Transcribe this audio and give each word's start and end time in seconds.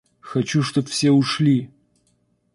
Хочу 0.19 0.63
чтоб 0.63 0.85
все 0.85 1.09
ушли! 1.11 1.69